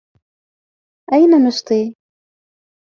[1.13, 1.95] أين مشطي؟